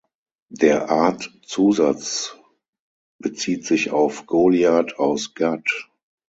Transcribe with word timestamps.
Der 0.49 0.89
Artzusatz 0.89 2.35
bezieht 3.19 3.67
sich 3.67 3.91
auf 3.91 4.25
Goliat 4.25 4.97
aus 4.97 5.35
Gat. 5.35 5.89